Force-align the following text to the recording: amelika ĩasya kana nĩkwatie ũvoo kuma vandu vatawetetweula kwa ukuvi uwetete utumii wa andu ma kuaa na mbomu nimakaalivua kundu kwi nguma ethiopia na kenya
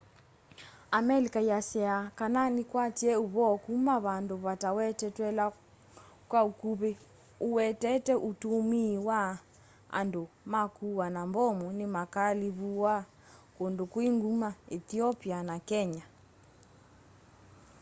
amelika 0.97 1.39
ĩasya 1.49 1.93
kana 2.19 2.41
nĩkwatie 2.55 3.13
ũvoo 3.25 3.53
kuma 3.63 3.95
vandu 4.05 4.35
vatawetetweula 4.45 5.45
kwa 6.29 6.41
ukuvi 6.49 6.91
uwetete 7.47 8.13
utumii 8.29 8.95
wa 9.07 9.21
andu 9.99 10.23
ma 10.51 10.61
kuaa 10.75 11.13
na 11.15 11.21
mbomu 11.29 11.65
nimakaalivua 11.77 12.93
kundu 13.55 13.83
kwi 13.93 14.05
nguma 14.17 14.49
ethiopia 14.77 15.37
na 15.49 15.55
kenya 15.69 16.05